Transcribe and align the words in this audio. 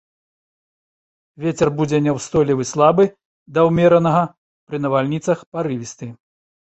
Вецер 1.43 1.67
будзе 1.81 1.97
няўстойлівы 2.07 2.63
слабы 2.71 3.03
да 3.59 3.67
ўмеранага, 3.69 4.23
пры 4.71 4.77
навальніцах 4.87 5.37
парывісты. 5.57 6.05